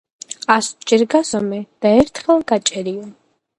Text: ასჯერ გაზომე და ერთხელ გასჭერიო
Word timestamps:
ასჯერ 0.53 1.03
გაზომე 1.11 1.61
და 1.85 1.93
ერთხელ 1.99 2.43
გასჭერიო 2.53 3.07